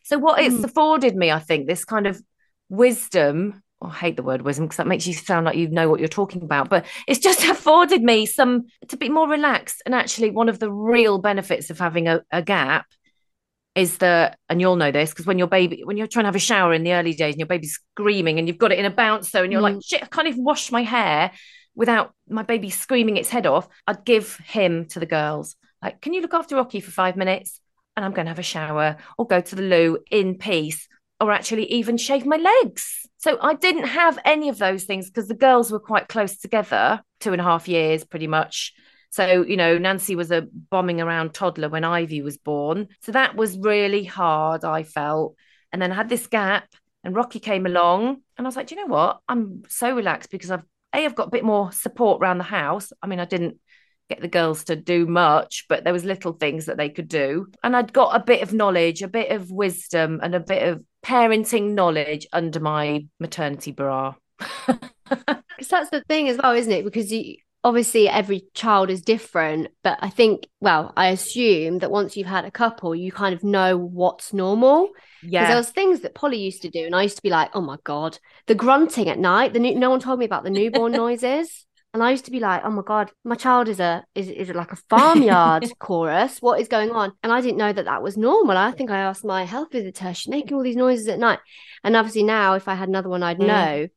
[0.04, 0.46] So, what mm.
[0.48, 2.22] it's afforded me, I think, this kind of
[2.68, 6.00] wisdom I hate the word wisdom because that makes you sound like you know what
[6.00, 9.82] you're talking about, but it's just afforded me some to be more relaxed.
[9.86, 12.86] And actually, one of the real benefits of having a, a gap
[13.76, 16.36] is that, and you'll know this because when your baby, when you're trying to have
[16.36, 18.86] a shower in the early days and your baby's screaming and you've got it in
[18.86, 19.76] a bounce bouncer and you're mm.
[19.76, 21.32] like, shit, I can't even wash my hair
[21.76, 25.56] without my baby screaming its head off, I'd give him to the girls.
[25.82, 27.60] Like, can you look after Rocky for five minutes?
[27.96, 30.88] And I'm going to have a shower or go to the loo in peace
[31.24, 33.08] or actually even shave my legs.
[33.18, 37.02] So I didn't have any of those things because the girls were quite close together,
[37.22, 38.74] two and a half years pretty much.
[39.10, 42.90] So, you know, Nancy was a bombing around toddler when Ivy was born.
[43.02, 45.38] So that was really hard, I felt.
[45.72, 46.68] And then I had this gap
[47.06, 49.20] and Rocky came along and I was like, you know what?
[49.30, 52.92] I'm so relaxed because I've A, I've got a bit more support around the house.
[53.02, 53.60] I mean, I didn't
[54.10, 57.48] get the girls to do much, but there was little things that they could do.
[57.64, 60.84] And I'd got a bit of knowledge, a bit of wisdom and a bit of
[61.06, 64.16] parenting knowledge under my maternity bra.
[65.56, 66.84] Because that's the thing as well, isn't it?
[66.84, 72.18] Because you obviously every child is different, but I think, well, I assume that once
[72.18, 74.90] you've had a couple, you kind of know what's normal.
[75.22, 75.42] Yeah.
[75.42, 77.52] Because there was things that Polly used to do, and I used to be like,
[77.54, 79.54] oh my God, the grunting at night.
[79.54, 81.66] The new, no one told me about the newborn noises.
[81.94, 84.50] And I used to be like, oh my God, my child is a is, is
[84.50, 86.40] like a farmyard chorus.
[86.42, 87.14] What is going on?
[87.22, 88.58] And I didn't know that that was normal.
[88.58, 91.40] I think I asked my health visitor, she's making all these noises at night.
[91.84, 93.46] And obviously now, if I had another one, I'd mm.
[93.46, 93.88] know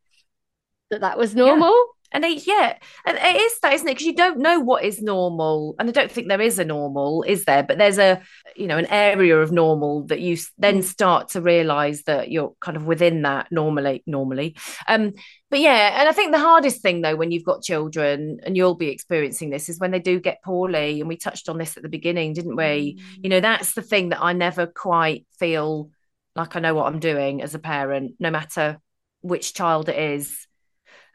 [0.90, 1.74] that that was normal.
[2.16, 3.92] And it, yeah, and it is that, isn't it?
[3.92, 7.22] Because you don't know what is normal, and I don't think there is a normal,
[7.24, 7.62] is there?
[7.62, 8.22] But there's a,
[8.56, 10.84] you know, an area of normal that you then mm.
[10.84, 14.56] start to realise that you're kind of within that normally, normally.
[14.88, 15.12] Um,
[15.50, 18.76] but yeah, and I think the hardest thing though, when you've got children, and you'll
[18.76, 21.00] be experiencing this, is when they do get poorly.
[21.00, 22.96] And we touched on this at the beginning, didn't we?
[22.98, 23.24] Mm.
[23.24, 25.90] You know, that's the thing that I never quite feel
[26.34, 28.78] like I know what I'm doing as a parent, no matter
[29.20, 30.46] which child it is.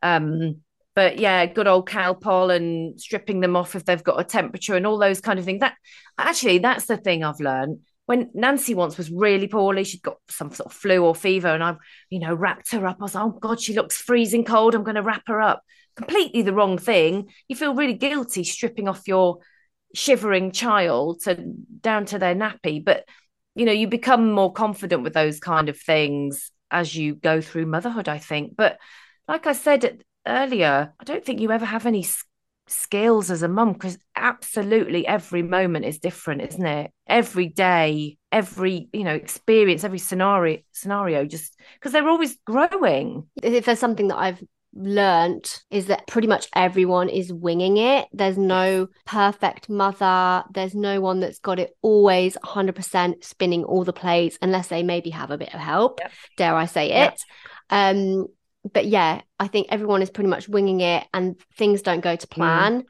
[0.04, 0.62] Um,
[0.94, 4.86] but yeah, good old Calpol and stripping them off if they've got a temperature and
[4.86, 5.62] all those kind of things.
[5.62, 5.76] That
[6.18, 7.80] actually, that's the thing I've learned.
[8.08, 11.64] When Nancy once was really poorly, she'd got some sort of flu or fever, and
[11.64, 11.78] I've,
[12.10, 12.98] you know, wrapped her up.
[13.00, 14.76] I was like, oh God, she looks freezing cold.
[14.76, 15.64] I'm going to wrap her up.
[15.96, 17.30] Completely the wrong thing.
[17.48, 19.40] You feel really guilty stripping off your
[19.94, 22.84] shivering child to down to their nappy.
[22.84, 23.06] But
[23.56, 27.66] you know, you become more confident with those kind of things as you go through
[27.66, 28.56] motherhood, I think.
[28.56, 28.78] But
[29.28, 32.06] like I said earlier, I don't think you ever have any
[32.68, 36.92] skills as a mum because absolutely every moment is different, isn't it?
[37.08, 43.28] Every day, every you know experience, every scenario scenario, just because they're always growing.
[43.42, 44.42] If there's something that I've
[44.74, 48.08] learnt is that pretty much everyone is winging it.
[48.14, 50.44] There's no perfect mother.
[50.54, 55.10] There's no one that's got it always 100% spinning all the plates unless they maybe
[55.10, 56.00] have a bit of help.
[56.00, 56.12] Yep.
[56.38, 56.92] Dare I say it?
[56.92, 57.18] Yep.
[57.70, 58.28] Um,
[58.74, 62.28] but yeah, I think everyone is pretty much winging it and things don't go to
[62.28, 62.30] mm.
[62.30, 62.82] plan.
[62.82, 62.86] Mm.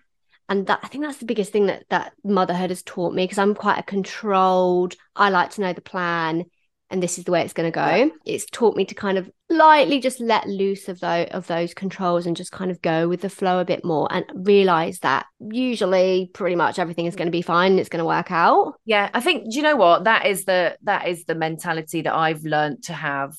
[0.49, 3.38] And that I think that's the biggest thing that that motherhood has taught me because
[3.38, 6.45] I'm quite a controlled, I like to know the plan
[6.91, 7.86] and this is the way it's going to go.
[7.86, 8.10] Yeah.
[8.25, 12.25] It's taught me to kind of lightly just let loose of those of those controls
[12.25, 16.29] and just kind of go with the flow a bit more and realize that usually
[16.34, 17.79] pretty much everything is going to be fine.
[17.79, 18.73] It's going to work out.
[18.84, 22.13] Yeah, I think do you know what that is the that is the mentality that
[22.13, 23.36] I've learned to have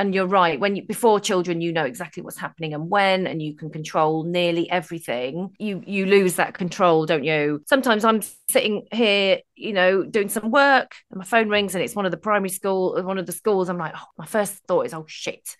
[0.00, 3.42] and you're right when you before children you know exactly what's happening and when and
[3.42, 5.50] you can control nearly everything.
[5.58, 7.62] You you lose that control don't you?
[7.68, 11.94] Sometimes i'm sitting here you know doing some work and my phone rings and it's
[11.94, 13.68] one of the primary school one of the schools.
[13.68, 15.56] I'm like oh, my first thought is oh shit.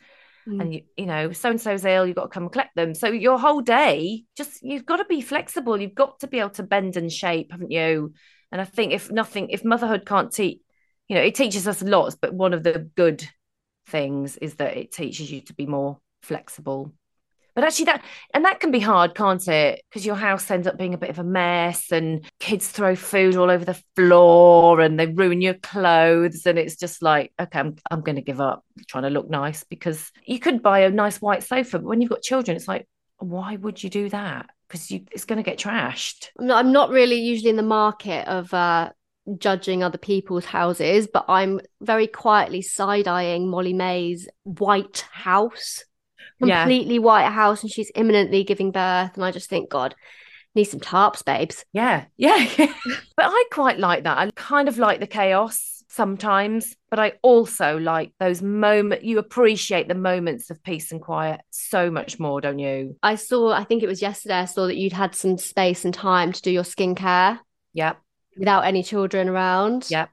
[0.48, 0.61] Mm.
[0.62, 2.94] and you, you know so and so's ill you've got to come and collect them.
[2.94, 5.79] So your whole day just you've got to be flexible.
[5.79, 8.14] You've got to be able to bend and shape haven't you?
[8.53, 10.61] And i think if nothing if motherhood can't teach
[11.09, 13.29] you know it teaches us lots but one of the good
[13.87, 16.93] things is that it teaches you to be more flexible.
[17.55, 19.83] But actually that and that can be hard can't it?
[19.88, 23.37] Because your house ends up being a bit of a mess and kids throw food
[23.37, 26.47] all over the floor and they ruin your clothes.
[26.47, 29.64] And it's just like okay i'm, I'm going to give up trying to look nice
[29.64, 32.87] because you could buy a nice white sofa but when you've got children it's like
[33.21, 34.51] why would you do that?
[34.66, 36.29] Because it's going to get trashed.
[36.38, 38.90] I'm not, really usually in the market of uh
[39.38, 45.85] judging other people's houses, but I'm very quietly side eyeing Molly-Mae's white house,
[46.38, 47.00] completely yeah.
[47.00, 49.14] white house, and she's imminently giving birth.
[49.14, 49.94] And I just think, God,
[50.54, 51.64] need some tarps, babes.
[51.72, 52.46] Yeah, yeah.
[52.56, 54.18] but I quite like that.
[54.18, 55.83] I kind of like the chaos.
[55.90, 59.04] sometimes, but I also like those moments.
[59.04, 62.96] You appreciate the moments of peace and quiet so much more, don't you?
[63.02, 65.92] I saw, I think it was yesterday, I saw that you'd had some space and
[65.92, 67.40] time to do your skincare.
[67.74, 68.00] Yep.
[68.37, 69.87] Without any children around.
[69.90, 70.11] Yep.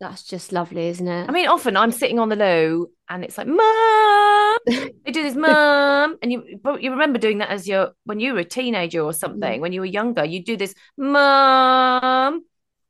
[0.00, 1.28] That's just lovely, isn't it?
[1.28, 5.34] I mean, often I'm sitting on the loo and it's like, Mom, they do this,
[5.34, 6.16] Mom.
[6.22, 6.44] And you
[6.78, 9.60] you remember doing that as your when you were a teenager or something, mm.
[9.60, 12.34] when you were younger, you do this, Mom.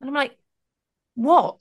[0.01, 0.37] And I'm like,
[1.15, 1.59] what?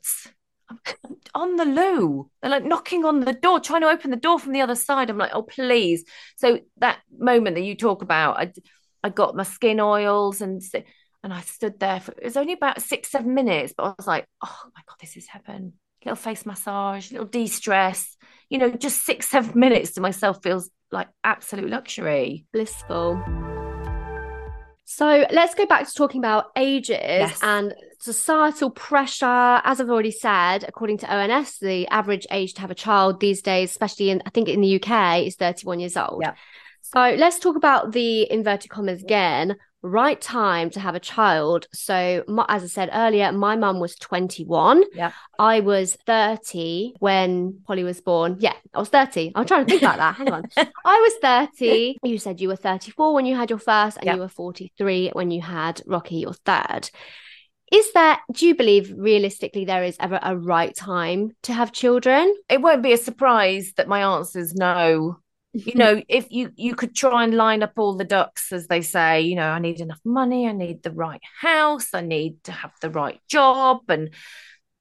[0.70, 2.30] I'm on the loo.
[2.41, 5.10] They're like knocking on the door, trying to open the door from the other side.
[5.10, 6.04] I'm like, oh, please.
[6.36, 8.52] So that moment that you talk about, I,
[9.02, 10.62] I got my skin oils and
[11.28, 14.08] and I stood there for it was only about six, seven minutes, but I was
[14.08, 15.74] like, oh my God, this is heaven.
[16.06, 18.16] Little face massage, little de-stress,
[18.50, 22.46] you know, just six, seven minutes to myself feels like absolute luxury.
[22.54, 23.22] Blissful.
[24.86, 27.40] So let's go back to talking about ages yes.
[27.44, 29.26] and societal pressure.
[29.66, 33.42] As I've already said, according to ONS, the average age to have a child these
[33.42, 36.22] days, especially in I think in the UK, is 31 years old.
[36.22, 36.36] Yeah.
[36.84, 41.68] So let's talk about the inverted commas again right time to have a child.
[41.74, 44.84] So, my, as I said earlier, my mum was 21.
[44.94, 45.12] Yeah.
[45.40, 48.38] I was 30 when Polly was born.
[48.40, 49.34] Yeah, I was 30.
[49.36, 50.16] I'm trying to think about that.
[50.16, 50.44] Hang on.
[50.58, 51.98] I was 30.
[52.04, 55.32] You said you were 34 when you had your first, and you were 43 when
[55.32, 56.90] you had Rocky, your third.
[57.72, 62.34] Is there, do you believe realistically there is ever a right time to have children?
[62.48, 65.18] It won't be a surprise that my answer is no
[65.65, 68.82] you know if you you could try and line up all the ducks as they
[68.82, 72.52] say you know i need enough money i need the right house i need to
[72.52, 74.10] have the right job and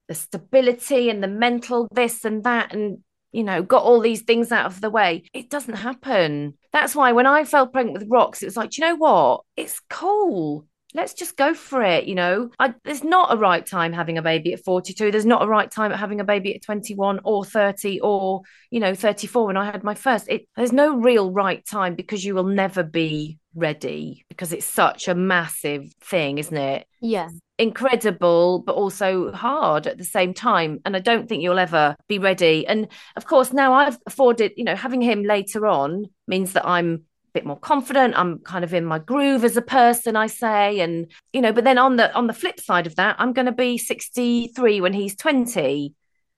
[0.08, 2.98] the stability and the mental this and that and
[3.32, 5.24] you know got all these things out of the way.
[5.34, 6.54] It doesn't happen.
[6.72, 9.42] That's why when i fell pregnant with rocks it was like you know what?
[9.56, 12.50] It's cool let's just go for it you know?
[12.58, 15.70] I, there's not a right time having a baby at 42 there's not a right
[15.70, 19.64] time at having a baby at 21 or 30 or you know 34 when i
[19.64, 20.28] had my first.
[20.28, 25.08] It there's no real right time because you will never be ready because it's such
[25.08, 26.86] a massive thing isn't it?
[27.00, 27.28] Yeah.
[27.58, 30.80] Incredible but also hard at the same time.
[30.84, 32.66] And i don't think you'll ever be ready.
[32.66, 37.04] And of course now i've afforded you know having him later on means that i'm
[37.36, 38.14] bit more confident.
[38.16, 40.80] I'm kind of in my groove as a person i say.
[40.80, 43.46] And you know but then on the on the flip side of that i'm going
[43.46, 45.94] to be 63 when he's 20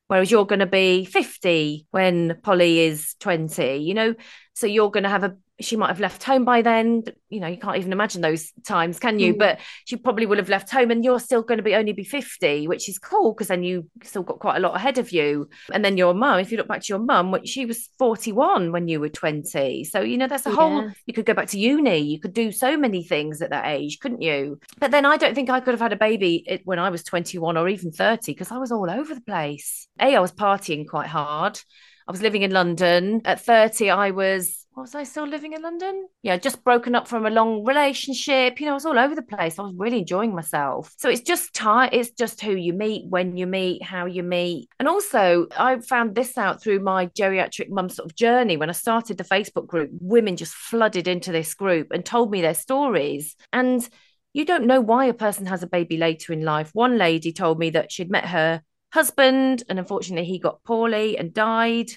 [0.09, 4.15] whereas you're going to be 50 when polly is 20 you know
[4.59, 7.47] so you're going to have a she might have left home by then you know
[7.47, 9.35] you can't even imagine those times can you?
[9.35, 9.39] Mm.
[9.39, 12.05] but she probably would have left home and you're still going to be only be
[12.05, 15.49] 50 which is cool because then you still got quite a lot ahead of you.
[15.73, 18.89] And then your mum if you look back to your mum she was 41 when
[18.89, 20.57] you were 20 so you know that's a yeah.
[20.57, 23.67] whole you could go back to uni you could do so many things at that
[23.67, 24.59] age couldn't you?
[24.79, 27.57] But then i don't think i could have had a baby when i was 21
[27.57, 29.89] or even 30 because i was all over the place.
[30.01, 31.61] A i was partying quite hard
[32.09, 33.21] I was living in London.
[33.27, 36.09] At 30, I was was I still living in London?
[36.23, 38.61] Yeah, just broken up from a long relationship.
[38.61, 39.59] You know, I was all over the place.
[39.59, 40.95] I was really enjoying myself.
[40.99, 41.91] So it's just time.
[41.93, 44.69] It's just who you meet, when you meet, how you meet.
[44.79, 48.57] And also, I found this out through my geriatric mum sort of journey.
[48.57, 52.41] When I started the Facebook group, women just flooded into this group and told me
[52.41, 53.35] their stories.
[53.53, 53.87] And
[54.33, 56.71] you don't know why a person has a baby later in life.
[56.73, 61.35] One lady told me that she'd met her husband and unfortunately he got poorly and
[61.35, 61.91] died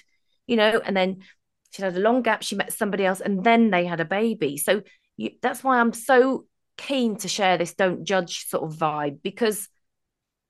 [0.46, 1.22] you know and then
[1.72, 4.56] she had a long gap she met somebody else and then they had a baby.
[4.58, 4.82] So
[5.16, 9.68] you, that's why i'm so keen to share this don't judge sort of vibe because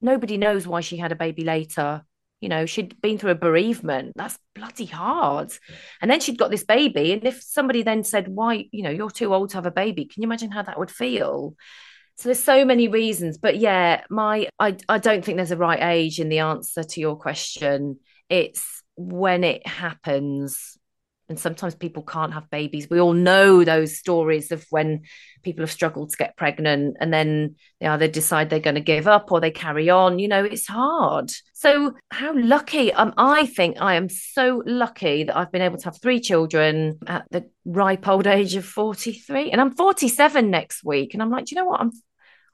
[0.01, 2.03] nobody knows why she had a baby later.
[2.41, 4.13] You know she'd been through a bereavement.
[4.17, 5.53] That's bloody hard.
[6.01, 9.11] And then she'd got this baby and if somebody then said why you know you're
[9.11, 11.55] too old to have a baby can you imagine how that would feel
[12.23, 15.83] so there's so many reasons but yeah my i i don't think there's a right
[15.83, 20.79] age in the answer to your question it's when it happens
[21.33, 22.91] and sometimes people can't have babies.
[22.91, 25.05] We all know those stories of when
[25.43, 29.09] people have struggled to get pregnant and then they either decide they're going to give
[29.09, 30.19] up or they carry on.
[30.19, 31.33] You know, it's hard.
[31.55, 33.47] So, how lucky am I?
[33.47, 37.49] Think I am so lucky that I've been able to have three children at the
[37.65, 39.53] ripe old age of 43.
[39.53, 41.15] And I'm 47 next week.
[41.15, 41.81] And I'm like, you know what?
[41.81, 41.93] I'm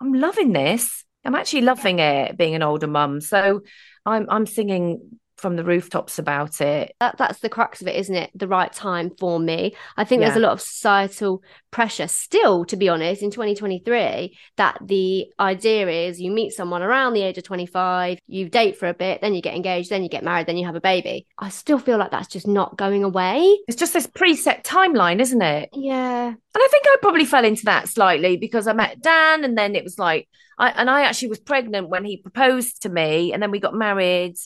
[0.00, 1.04] I'm loving this.
[1.24, 3.20] I'm actually loving it being an older mum.
[3.20, 3.62] So
[4.06, 6.94] I'm I'm singing from the rooftops about it.
[7.00, 8.30] That, that's the crux of it, isn't it?
[8.34, 9.74] The right time for me.
[9.96, 10.28] I think yeah.
[10.28, 15.88] there's a lot of societal pressure still, to be honest, in 2023, that the idea
[15.88, 19.34] is you meet someone around the age of 25, you date for a bit, then
[19.34, 21.26] you get engaged, then you get married, then you have a baby.
[21.38, 23.58] I still feel like that's just not going away.
[23.68, 25.70] It's just this preset timeline, isn't it?
[25.72, 26.26] Yeah.
[26.28, 29.76] And I think I probably fell into that slightly because I met Dan and then
[29.76, 33.42] it was like, I, and I actually was pregnant when he proposed to me and
[33.42, 34.36] then we got married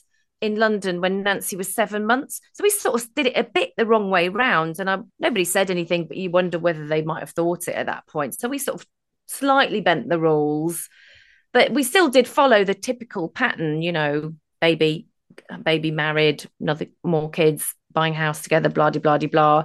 [0.42, 2.40] in London when Nancy was seven months.
[2.52, 4.80] So we sort of did it a bit the wrong way round.
[4.80, 7.86] And I, nobody said anything, but you wonder whether they might have thought it at
[7.86, 8.38] that point.
[8.38, 8.86] So we sort of
[9.26, 10.88] slightly bent the rules,
[11.52, 15.06] but we still did follow the typical pattern, you know, baby,
[15.62, 19.64] baby married, another more kids, buying house together, blah, blah, blah, blah.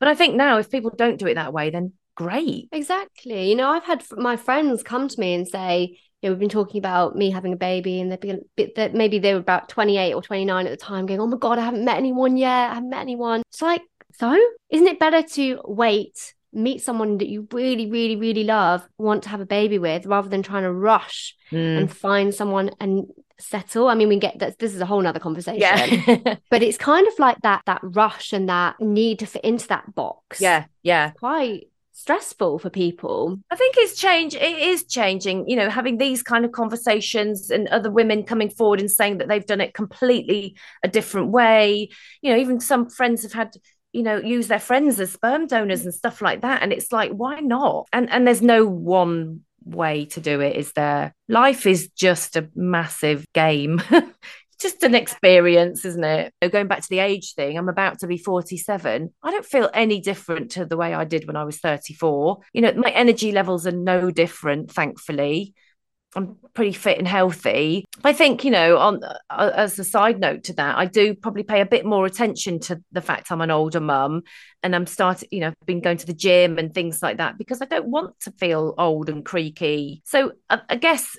[0.00, 2.68] But I think now if people don't do it that way, then great.
[2.72, 3.48] Exactly.
[3.48, 6.78] You know, I've had my friends come to me and say, know, we've been talking
[6.78, 10.66] about me having a baby and they've that maybe they were about 28 or 29
[10.66, 12.70] at the time going, oh my God, I haven't met anyone yet.
[12.70, 13.42] I haven't met anyone.
[13.48, 13.82] It's like,
[14.18, 14.38] so
[14.70, 19.28] isn't it better to wait, meet someone that you really, really, really love, want to
[19.28, 21.78] have a baby with, rather than trying to rush mm.
[21.78, 23.06] and find someone and
[23.38, 23.88] settle.
[23.88, 25.60] I mean, we get that this is a whole nother conversation.
[25.60, 26.36] Yeah.
[26.50, 29.94] but it's kind of like that that rush and that need to fit into that
[29.94, 30.40] box.
[30.40, 30.66] Yeah.
[30.82, 31.10] Yeah.
[31.10, 33.38] Quite stressful for people.
[33.50, 34.34] I think it's change.
[34.34, 35.48] It is changing.
[35.48, 39.28] You know, having these kind of conversations and other women coming forward and saying that
[39.28, 41.88] they've done it completely a different way.
[42.20, 43.56] You know, even some friends have had
[43.92, 47.12] you know use their friends as sperm donors and stuff like that and it's like
[47.12, 51.88] why not and and there's no one way to do it is there life is
[51.96, 53.80] just a massive game
[54.60, 56.32] just an experience, isn't it?
[56.50, 59.12] Going back to the age thing, I'm about to be 47.
[59.22, 62.38] I don't feel any different to the way I did when I was 34.
[62.52, 65.54] You know, my energy levels are no different, thankfully.
[66.16, 67.84] I'm pretty fit and healthy.
[68.02, 71.42] I think, you know, on uh, as a side note to that, I do probably
[71.42, 74.22] pay a bit more attention to the fact I'm an older mum
[74.62, 77.60] and I'm starting, you know, been going to the gym and things like that because
[77.60, 80.02] I don't want to feel old and creaky.
[80.06, 81.18] So I, I guess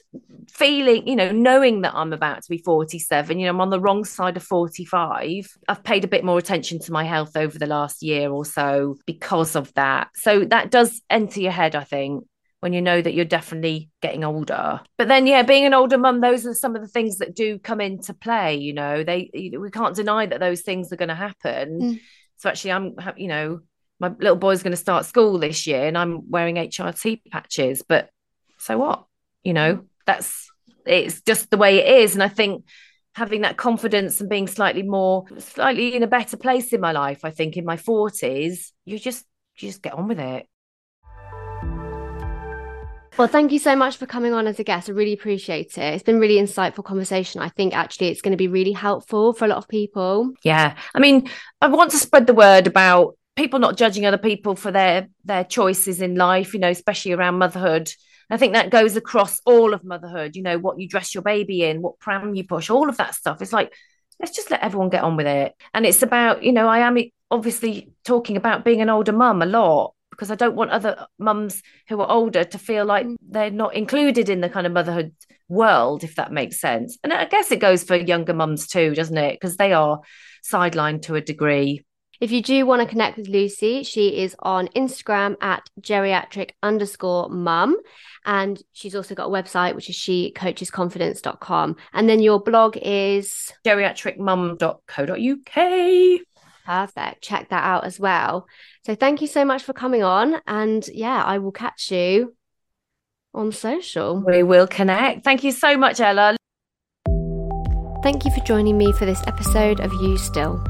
[0.49, 3.79] feeling, you know, knowing that I'm about to be 47, you know, I'm on the
[3.79, 5.47] wrong side of 45.
[5.67, 8.97] I've paid a bit more attention to my health over the last year or so
[9.05, 10.09] because of that.
[10.15, 12.25] So that does enter your head, I think
[12.59, 14.81] when you know that you're definitely getting older.
[14.97, 17.59] But then, yeah, being an older mum, those are some of the things that do
[17.59, 18.55] come into play.
[18.55, 21.79] You know, they we can't deny that those things are going to happen.
[21.79, 21.99] Mm.
[22.37, 23.59] So actually, I'm, you know,
[23.99, 27.83] my little boy's going to start school this year, and I'm wearing HRT patches.
[27.87, 28.09] But
[28.57, 29.05] so what?
[29.43, 30.49] You know, that's
[30.85, 32.15] it's just the way it is.
[32.15, 32.65] And I think
[33.13, 37.23] having that confidence and being slightly more, slightly in a better place in my life,
[37.23, 39.25] I think in my forties, you just
[39.57, 40.47] you just get on with it.
[43.17, 44.89] Well, thank you so much for coming on as a guest.
[44.89, 45.93] I really appreciate it.
[45.95, 47.41] It's been really insightful conversation.
[47.41, 50.33] I think actually it's going to be really helpful for a lot of people.
[50.43, 50.77] Yeah.
[50.93, 51.27] I mean,
[51.59, 55.43] I want to spread the word about people not judging other people for their their
[55.43, 57.91] choices in life, you know, especially around motherhood.
[58.29, 61.63] I think that goes across all of motherhood, you know, what you dress your baby
[61.63, 63.41] in, what pram you push, all of that stuff.
[63.41, 63.73] It's like
[64.19, 65.55] let's just let everyone get on with it.
[65.73, 66.99] And it's about, you know, I am
[67.31, 71.61] obviously talking about being an older mum a lot because I don't want other mums
[71.87, 73.17] who are older to feel like mm.
[73.21, 75.13] they're not included in the kind of motherhood
[75.47, 76.97] world, if that makes sense.
[77.03, 79.39] And I guess it goes for younger mums too, doesn't it?
[79.39, 79.99] Because they are
[80.43, 81.85] sidelined to a degree.
[82.19, 87.29] If you do want to connect with Lucy, she is on Instagram at geriatric underscore
[87.29, 87.77] mum.
[88.25, 91.75] And she's also got a website, which is shecoachesconfidence.com.
[91.93, 96.26] And then your blog is geriatricmum.co.uk.
[96.67, 97.21] Perfect.
[97.21, 98.45] Check that out as well.
[98.85, 100.41] So thank you so much for coming on.
[100.45, 102.35] And yeah, I will catch you
[103.33, 104.21] on social.
[104.21, 105.23] We will connect.
[105.23, 106.35] Thank you so much, Ella.
[108.03, 110.61] Thank you for joining me for this episode of You Still.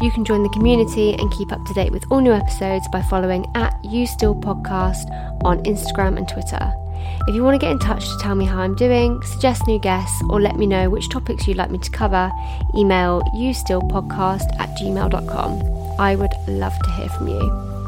[0.00, 3.02] You can join the community and keep up to date with all new episodes by
[3.02, 5.10] following at You Still Podcast
[5.42, 6.72] on Instagram and Twitter.
[7.28, 9.78] If you want to get in touch to tell me how I'm doing, suggest new
[9.78, 12.32] guests, or let me know which topics you'd like me to cover,
[12.76, 16.00] email youstillpodcast at gmail.com.
[16.00, 17.81] I would love to hear from you.